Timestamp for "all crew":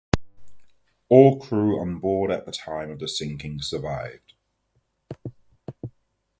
1.09-1.79